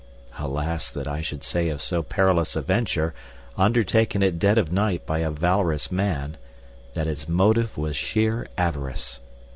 [0.39, 3.13] Alas that I should say of so perilous a venture,
[3.55, 6.37] undertaken at dead of night by a valorous man,
[6.95, 9.19] that its motive was sheer avarice!